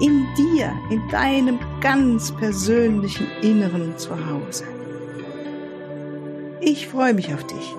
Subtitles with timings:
[0.00, 4.64] in dir, in deinem ganz persönlichen Inneren zu Hause.
[6.62, 7.74] Ich freue mich auf dich.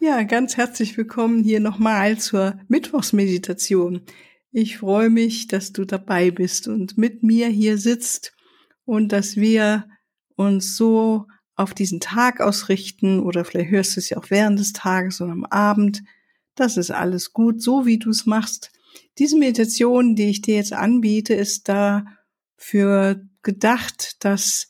[0.00, 4.02] Ja, ganz herzlich willkommen hier nochmal zur Mittwochsmeditation.
[4.52, 8.34] Ich freue mich, dass du dabei bist und mit mir hier sitzt
[8.84, 9.86] und dass wir
[10.36, 14.72] uns so auf diesen Tag ausrichten oder vielleicht hörst du es ja auch während des
[14.72, 16.02] Tages oder am Abend,
[16.60, 18.70] das ist alles gut, so wie du es machst.
[19.18, 24.68] Diese Meditation, die ich dir jetzt anbiete, ist dafür gedacht, dass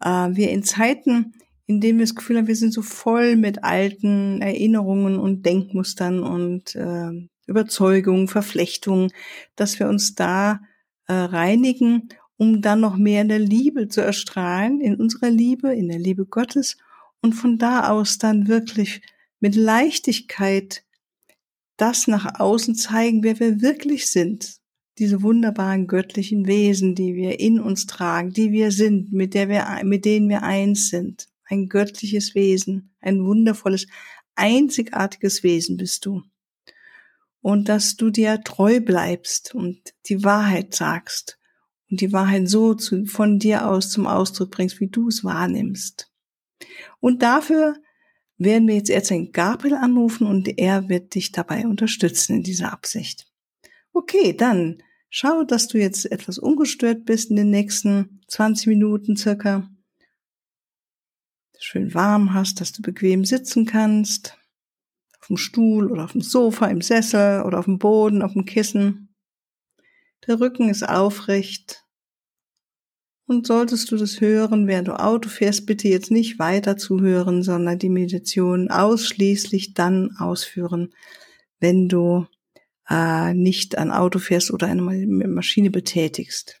[0.00, 1.32] äh, wir in Zeiten,
[1.66, 6.22] in denen wir das Gefühl haben, wir sind so voll mit alten Erinnerungen und Denkmustern
[6.22, 7.10] und äh,
[7.46, 9.10] Überzeugungen, Verflechtungen,
[9.56, 10.60] dass wir uns da
[11.08, 15.88] äh, reinigen, um dann noch mehr in der Liebe zu erstrahlen, in unserer Liebe, in
[15.88, 16.76] der Liebe Gottes
[17.20, 19.02] und von da aus dann wirklich
[19.40, 20.84] mit Leichtigkeit
[21.82, 24.58] das nach außen zeigen, wer wir wirklich sind.
[24.98, 29.80] Diese wunderbaren göttlichen Wesen, die wir in uns tragen, die wir sind, mit der wir,
[29.82, 31.28] mit denen wir eins sind.
[31.44, 33.88] Ein göttliches Wesen, ein wundervolles,
[34.36, 36.22] einzigartiges Wesen bist du.
[37.40, 41.40] Und dass du dir treu bleibst und die Wahrheit sagst
[41.90, 46.12] und die Wahrheit so zu, von dir aus zum Ausdruck bringst, wie du es wahrnimmst.
[47.00, 47.74] Und dafür
[48.38, 53.26] werden wir jetzt Erzengel Gabriel anrufen und er wird dich dabei unterstützen in dieser Absicht.
[53.92, 59.68] Okay, dann schau, dass du jetzt etwas ungestört bist in den nächsten 20 Minuten circa.
[61.58, 64.36] Schön warm hast, dass du bequem sitzen kannst.
[65.20, 68.44] Auf dem Stuhl oder auf dem Sofa, im Sessel oder auf dem Boden, auf dem
[68.44, 69.14] Kissen.
[70.26, 71.84] Der Rücken ist aufrecht.
[73.26, 77.78] Und solltest du das hören, während du Auto fährst, bitte jetzt nicht weiter zuhören, sondern
[77.78, 80.92] die Meditation ausschließlich dann ausführen,
[81.60, 82.26] wenn du
[82.88, 86.60] äh, nicht ein Auto fährst oder eine Maschine betätigst.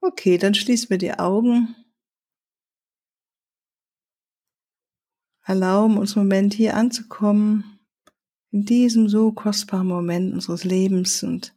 [0.00, 1.74] Okay, dann schließen wir die Augen.
[5.42, 7.80] Erlauben uns Moment hier anzukommen,
[8.50, 11.54] in diesem so kostbaren Moment unseres Lebens und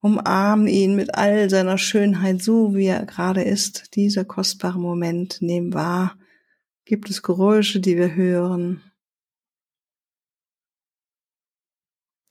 [0.00, 3.96] Umarmen ihn mit all seiner Schönheit, so wie er gerade ist.
[3.96, 6.16] Dieser kostbare Moment, nehmen wahr.
[6.84, 8.82] Gibt es Geräusche, die wir hören?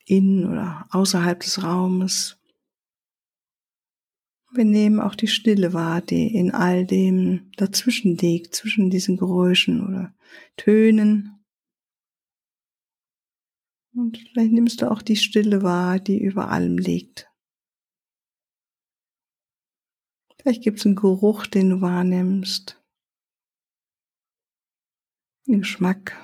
[0.06, 2.40] In oder außerhalb des Raumes.
[4.54, 9.86] Wir nehmen auch die Stille wahr, die in all dem dazwischen liegt, zwischen diesen Geräuschen
[9.86, 10.16] oder
[10.56, 11.38] Tönen.
[13.94, 17.27] Und vielleicht nimmst du auch die Stille wahr, die über allem liegt.
[20.48, 22.82] Vielleicht gibt es einen Geruch, den du wahrnimmst.
[25.46, 26.16] Einen Geschmack.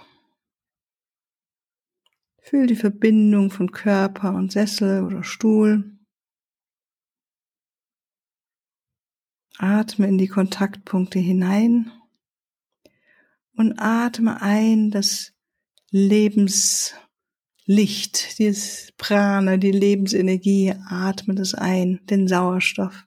[2.39, 5.99] Fühl die Verbindung von Körper und Sessel oder Stuhl.
[9.57, 11.91] Atme in die Kontaktpunkte hinein
[13.57, 15.33] und atme ein das
[15.91, 16.95] Lebenslicht,
[18.39, 23.05] dieses Prana, die Lebensenergie, atme das ein, den Sauerstoff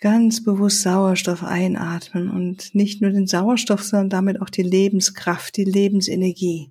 [0.00, 5.64] ganz bewusst Sauerstoff einatmen und nicht nur den Sauerstoff, sondern damit auch die Lebenskraft, die
[5.64, 6.70] Lebensenergie,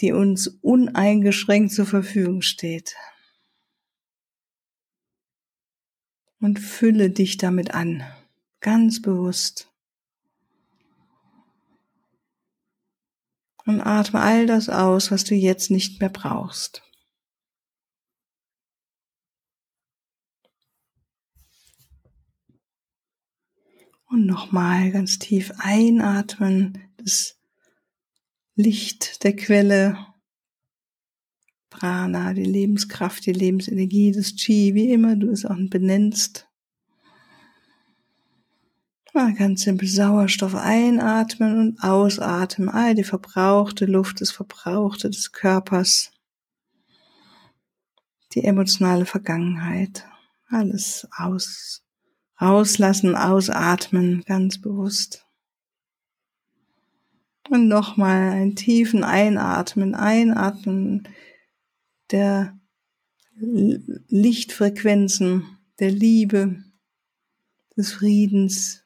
[0.00, 2.94] die uns uneingeschränkt zur Verfügung steht.
[6.38, 8.04] Und fülle dich damit an,
[8.60, 9.72] ganz bewusst.
[13.64, 16.84] Und atme all das aus, was du jetzt nicht mehr brauchst.
[24.16, 27.36] Und nochmal ganz tief einatmen, das
[28.54, 29.98] Licht der Quelle,
[31.68, 36.48] Prana, die Lebenskraft, die Lebensenergie, das Chi, wie immer du es auch benennst.
[39.12, 46.10] Mal ganz simpel Sauerstoff einatmen und ausatmen, all die verbrauchte Luft, das Verbrauchte des Körpers,
[48.32, 50.06] die emotionale Vergangenheit,
[50.48, 51.85] alles aus.
[52.40, 55.26] Rauslassen, ausatmen, ganz bewusst.
[57.48, 61.08] Und nochmal einen tiefen Einatmen, einatmen,
[62.10, 62.58] der
[63.38, 66.64] Lichtfrequenzen, der Liebe,
[67.76, 68.84] des Friedens,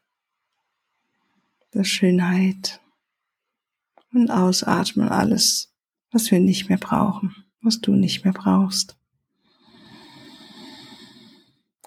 [1.72, 2.80] der Schönheit.
[4.12, 5.72] Und ausatmen alles,
[6.10, 8.99] was wir nicht mehr brauchen, was du nicht mehr brauchst.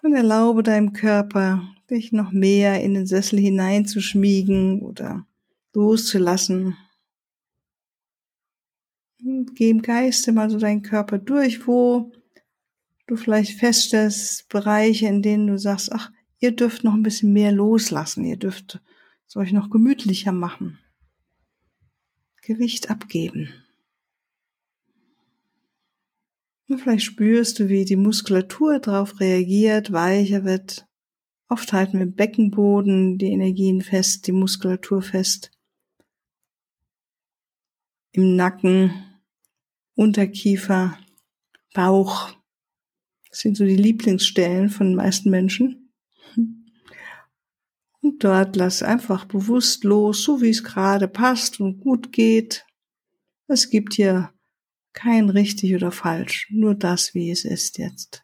[0.04, 5.26] Und erlaube deinem Körper, dich noch mehr in den Sessel hineinzuschmiegen oder
[5.74, 6.76] loszulassen.
[9.24, 12.12] Und geh im Geiste mal so deinen Körper durch, wo
[13.08, 17.54] du vielleicht feststellst, Bereiche, in denen du sagst, ach, ihr dürft noch ein bisschen mehr
[17.54, 18.82] loslassen, ihr dürft
[19.26, 20.80] es euch noch gemütlicher machen.
[22.42, 23.63] Gewicht abgeben.
[26.74, 30.88] Und vielleicht spürst du, wie die Muskulatur darauf reagiert, weicher wird.
[31.48, 35.52] Oft halten wir im Beckenboden die Energien fest, die Muskulatur fest.
[38.12, 38.92] Im Nacken,
[39.94, 40.98] Unterkiefer,
[41.76, 42.32] Bauch.
[43.30, 45.94] Das sind so die Lieblingsstellen von den meisten Menschen.
[48.02, 52.66] Und dort lass einfach bewusst los, so wie es gerade passt und gut geht.
[53.46, 54.34] Es gibt hier
[54.94, 58.24] kein richtig oder falsch, nur das, wie es ist jetzt.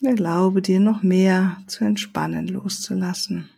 [0.00, 3.50] Erlaube dir noch mehr zu entspannen, loszulassen.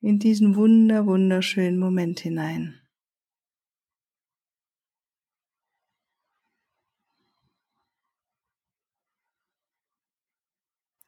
[0.00, 2.80] In diesen wunder, wunderschönen Moment hinein.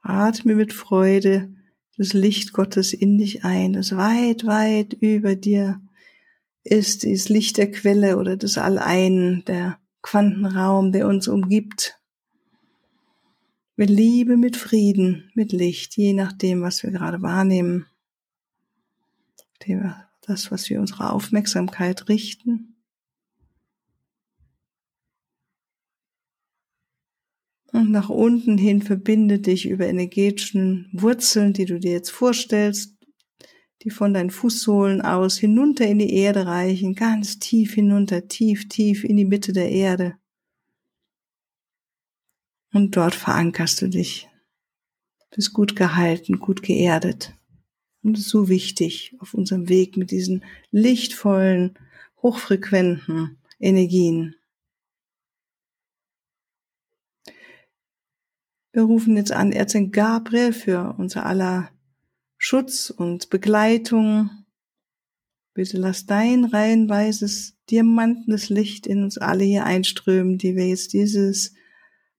[0.01, 1.53] Atme mit Freude
[1.97, 5.81] das Licht Gottes in dich ein, das weit, weit über dir
[6.67, 12.01] ist, das Licht der Quelle oder des Allein, der Quantenraum, der uns umgibt.
[13.77, 17.87] Mit Liebe, mit Frieden, mit Licht, je nachdem, was wir gerade wahrnehmen.
[20.23, 22.77] Das, was wir unsere Aufmerksamkeit richten.
[27.73, 32.96] Und nach unten hin verbinde dich über energetischen Wurzeln, die du dir jetzt vorstellst,
[33.87, 39.05] die von deinen Fußsohlen aus hinunter in die Erde reichen, ganz tief hinunter, tief, tief
[39.05, 40.19] in die Mitte der Erde.
[42.73, 44.29] Und dort verankerst du dich.
[45.31, 47.33] Du bist gut gehalten, gut geerdet.
[48.03, 51.79] Und so wichtig auf unserem Weg mit diesen lichtvollen,
[52.21, 54.35] hochfrequenten Energien.
[58.73, 61.71] Wir rufen jetzt an Erzengel Gabriel für unser aller
[62.49, 64.31] Schutz und Begleitung.
[65.53, 71.55] Bitte lass dein reihenweises, diamantenes Licht in uns alle hier einströmen, die wir jetzt dieses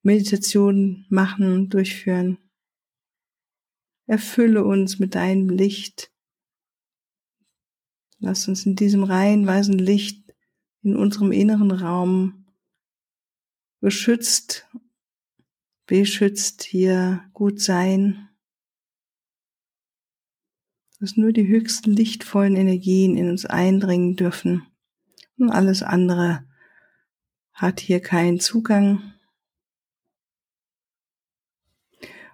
[0.02, 2.40] Meditation machen, durchführen.
[4.06, 6.12] Erfülle uns mit deinem Licht.
[8.20, 10.36] Lass uns in diesem reihenweisen Licht
[10.82, 12.48] in unserem inneren Raum
[13.80, 14.68] geschützt
[15.86, 18.27] beschützt hier gut sein,
[21.00, 24.64] dass nur die höchsten lichtvollen Energien in uns eindringen dürfen
[25.38, 26.46] und alles andere
[27.54, 29.14] hat hier keinen Zugang.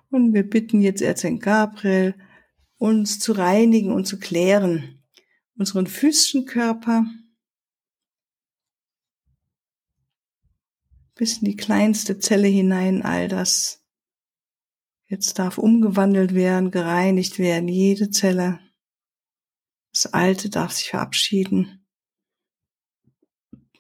[0.10, 2.16] Und wir bitten jetzt Erzengel Gabriel,
[2.78, 5.02] uns zu reinigen und zu klären,
[5.56, 7.06] unseren physischen Körper,
[11.16, 13.84] bis in die kleinste Zelle hinein all das.
[15.06, 18.60] Jetzt darf umgewandelt werden, gereinigt werden, jede Zelle.
[19.94, 21.86] Das Alte darf sich verabschieden.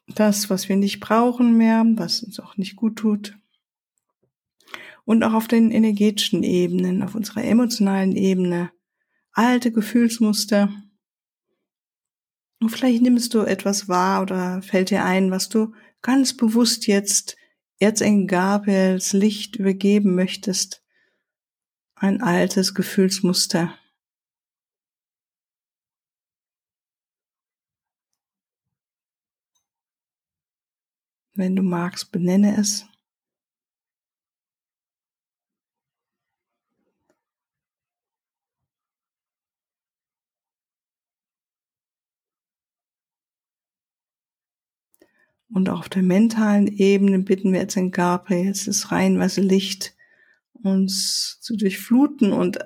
[0.08, 3.36] Das, was wir nicht brauchen mehr, was uns auch nicht gut tut.
[5.06, 8.72] Und auch auf den energetischen Ebenen, auf unserer emotionalen Ebene,
[9.32, 10.72] alte Gefühlsmuster.
[12.62, 17.36] Und vielleicht nimmst du etwas wahr oder fällt dir ein, was du ganz bewusst jetzt
[17.80, 20.84] Erzengel Gabriels Licht übergeben möchtest,
[21.96, 23.74] ein altes Gefühlsmuster.
[31.36, 32.86] Wenn du magst, benenne es.
[45.54, 49.96] Und auch auf der mentalen Ebene bitten wir jetzt in Gabriel, jetzt das reinweise Licht
[50.64, 52.58] uns zu durchfluten und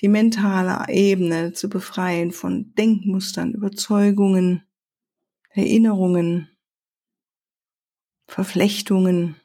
[0.00, 4.62] die mentale Ebene zu befreien von Denkmustern, Überzeugungen,
[5.50, 6.48] Erinnerungen,
[8.32, 9.36] Verflechtungen.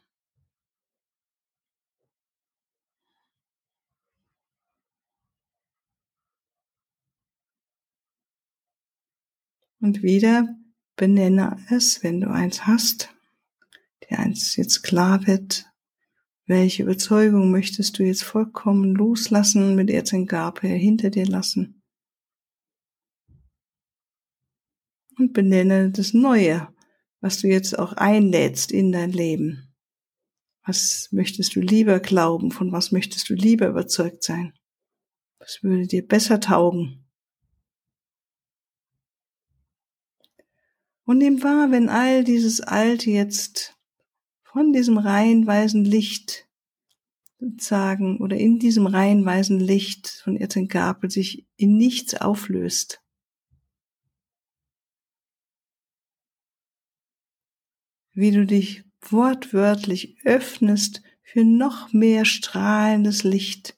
[9.81, 10.47] Und wieder
[10.95, 13.13] benenne es, wenn du eins hast,
[14.09, 15.65] dir eins jetzt klar wird,
[16.45, 21.83] welche Überzeugung möchtest du jetzt vollkommen loslassen, mit Erzengabel hinter dir lassen?
[25.17, 26.73] Und benenne das Neue,
[27.27, 29.75] was du jetzt auch einlädst in dein Leben.
[30.65, 32.51] Was möchtest du lieber glauben?
[32.51, 34.53] Von was möchtest du lieber überzeugt sein?
[35.37, 37.05] Was würde dir besser taugen?
[41.03, 43.75] Und nimm wahr, wenn all dieses Alte jetzt
[44.43, 46.47] von diesem reihenweisen Licht
[47.39, 53.01] sozusagen oder in diesem reihenweisen Licht von Erzengabel sich in nichts auflöst.
[58.17, 63.77] Wie du dich wortwörtlich öffnest für noch mehr strahlendes Licht.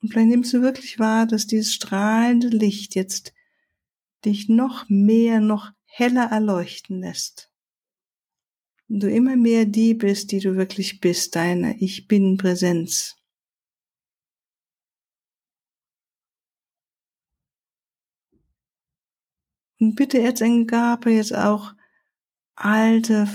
[0.00, 3.32] Und vielleicht nimmst du wirklich wahr, dass dieses strahlende Licht jetzt
[4.24, 7.50] dich noch mehr, noch heller erleuchten lässt
[8.88, 13.16] du immer mehr die bist, die du wirklich bist, deine Ich bin Präsenz.
[19.80, 21.74] Und bitte Erzenggabe jetzt auch
[22.54, 23.28] alte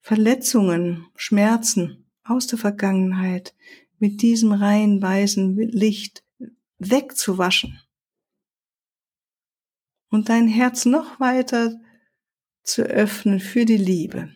[0.00, 3.54] Verletzungen, Schmerzen aus der Vergangenheit
[3.98, 6.24] mit diesem rein weißen Licht
[6.78, 7.80] wegzuwaschen
[10.10, 11.80] und dein Herz noch weiter
[12.62, 14.34] zu öffnen für die Liebe.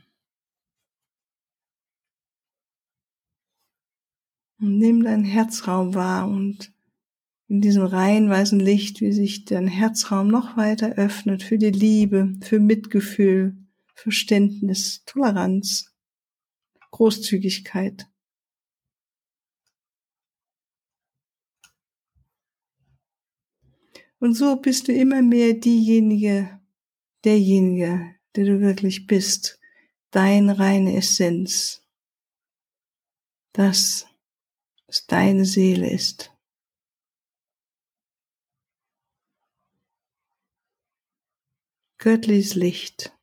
[4.59, 6.73] Und nimm deinen Herzraum wahr und
[7.51, 12.33] in diesem rein weißen Licht, wie sich dein Herzraum noch weiter öffnet für die Liebe,
[12.43, 13.57] für Mitgefühl,
[13.93, 15.93] Verständnis, Toleranz,
[16.93, 18.09] Großzügigkeit.
[24.21, 26.61] Und so bist du immer mehr diejenige,
[27.25, 29.59] derjenige, der du wirklich bist,
[30.13, 31.85] deine reine Essenz,
[33.53, 34.07] das,
[34.87, 36.31] was deine Seele ist.
[42.03, 43.15] Göttliches Licht.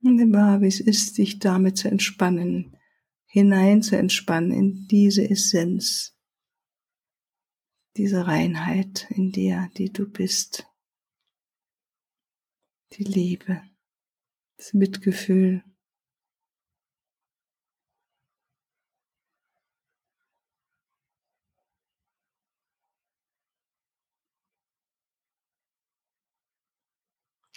[0.00, 2.78] Und immer, wie es ist, dich damit zu entspannen,
[3.26, 6.16] hinein zu entspannen in diese Essenz,
[7.98, 10.66] diese Reinheit in dir, die du bist,
[12.94, 13.60] die Liebe,
[14.56, 15.67] das Mitgefühl.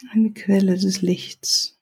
[0.09, 1.77] Eine Quelle des Lichts.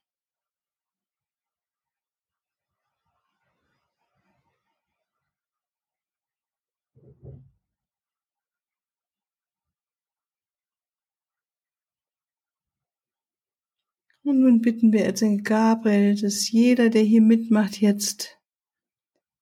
[14.24, 18.38] Und nun bitten wir Erzengel Gabriel, dass jeder, der hier mitmacht, jetzt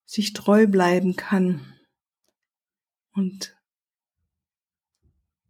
[0.05, 1.74] sich treu bleiben kann
[3.12, 3.57] und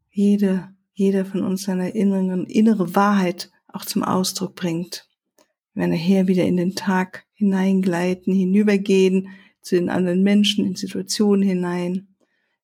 [0.09, 5.07] jede, jeder von uns seine inneren, innere Wahrheit auch zum Ausdruck bringt.
[5.73, 9.29] Wenn er her wieder in den Tag hineingleiten, hinübergehen
[9.61, 12.07] zu den anderen Menschen, in Situationen hinein.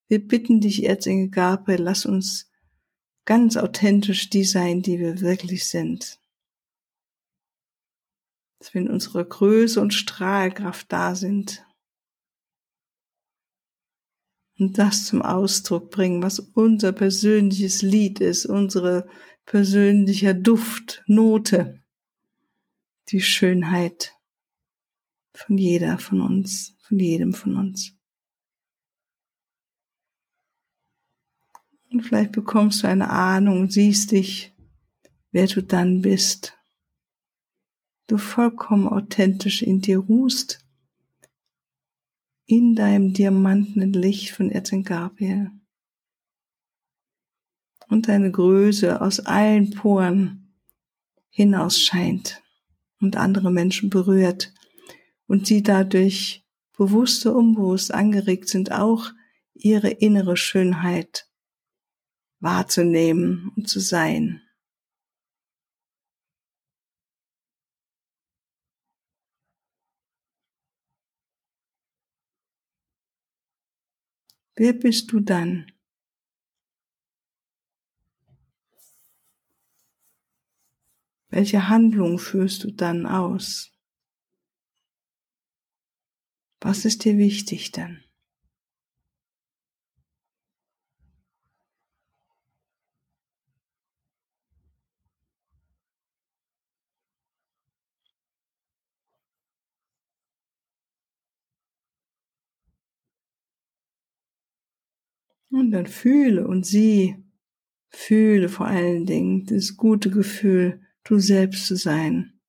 [0.08, 2.50] Wir bitten dich, Erzengel Gabriel, lass uns
[3.24, 6.18] ganz authentisch die sein, die wir wirklich sind
[8.64, 11.63] dass wir in unserer Größe und Strahlkraft da sind
[14.58, 19.08] und das zum Ausdruck bringen, was unser persönliches Lied ist, unsere
[19.46, 21.82] persönlicher Duft, Note,
[23.08, 24.12] die Schönheit
[25.32, 27.92] von jeder von uns, von jedem von uns.
[31.90, 34.52] Und vielleicht bekommst du eine Ahnung siehst dich,
[35.30, 36.56] wer du dann bist
[38.06, 40.63] du vollkommen authentisch in dir ruhst,
[42.46, 45.50] in deinem diamantenen Licht von Erzengel Gabriel
[47.88, 50.54] und deine Größe aus allen Poren
[51.30, 52.42] hinaus scheint
[53.00, 54.52] und andere Menschen berührt
[55.26, 56.44] und sie dadurch
[56.76, 59.10] bewusst oder unbewusst angeregt sind, auch
[59.54, 61.28] ihre innere Schönheit
[62.40, 64.43] wahrzunehmen und zu sein.
[74.56, 75.66] Wer bist du dann?
[81.30, 83.72] Welche Handlung führst du dann aus?
[86.60, 88.03] Was ist dir wichtig denn?
[105.50, 107.16] Und dann fühle und sieh,
[107.90, 112.40] fühle vor allen Dingen das gute Gefühl, du selbst zu sein,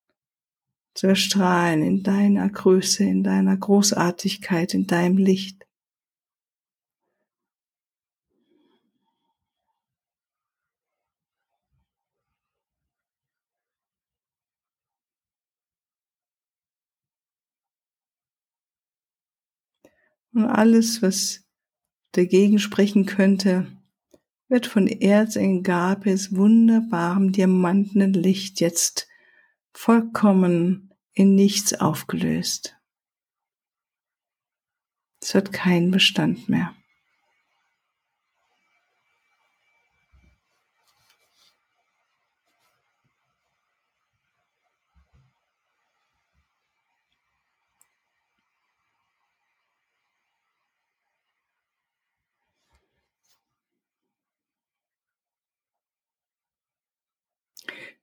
[0.94, 5.66] zu erstrahlen in deiner Größe, in deiner Großartigkeit, in deinem Licht.
[20.32, 21.45] Und alles, was
[22.16, 23.66] dagegen sprechen könnte,
[24.48, 29.08] wird von Erzengel Gabriels wunderbarem diamantenen Licht jetzt
[29.72, 32.76] vollkommen in nichts aufgelöst.
[35.20, 36.75] Es hat keinen Bestand mehr.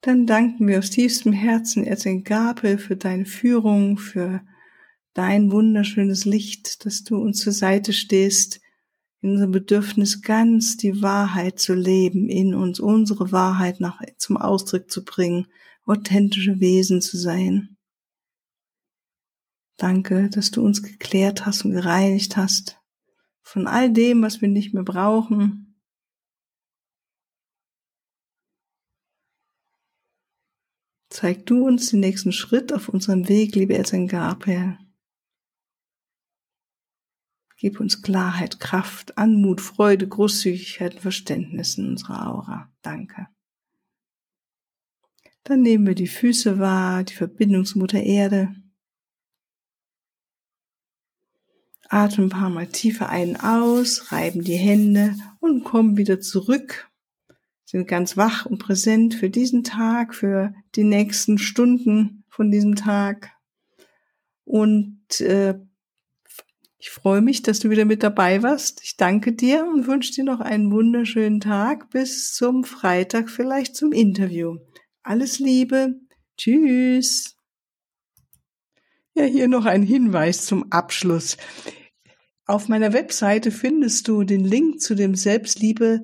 [0.04, 4.42] Dann danken wir aus tiefstem Herzen, Erzengel Gabriel, für deine Führung, für
[5.14, 8.60] dein wunderschönes Licht, dass du uns zur Seite stehst,
[9.22, 14.92] in unserem Bedürfnis ganz die Wahrheit zu leben, in uns unsere Wahrheit nach, zum Ausdruck
[14.92, 15.48] zu bringen,
[15.86, 17.78] authentische Wesen zu sein.
[19.78, 22.78] Danke, dass du uns geklärt hast und gereinigt hast
[23.42, 25.73] von all dem, was wir nicht mehr brauchen,
[31.14, 34.80] Zeig du uns den nächsten Schritt auf unserem Weg, liebe Eltern Gabriel.
[37.58, 42.74] Gib uns Klarheit, Kraft, Anmut, Freude, Großzügigkeit und Verständnis in unserer Aura.
[42.82, 43.28] Danke.
[45.44, 48.56] Dann nehmen wir die Füße wahr, die Verbindungsmutter Erde.
[51.90, 56.92] Atmen ein paar Mal tiefer ein aus, reiben die Hände und kommen wieder zurück
[57.74, 63.32] sind ganz wach und präsent für diesen Tag, für die nächsten Stunden von diesem Tag.
[64.46, 65.56] Und äh,
[66.78, 68.82] ich freue mich, dass du wieder mit dabei warst.
[68.84, 73.92] Ich danke dir und wünsche dir noch einen wunderschönen Tag bis zum Freitag, vielleicht zum
[73.92, 74.58] Interview.
[75.02, 75.96] Alles Liebe.
[76.38, 77.38] Tschüss.
[79.16, 81.38] Ja, hier noch ein Hinweis zum Abschluss.
[82.46, 86.04] Auf meiner Webseite findest du den Link zu dem Selbstliebe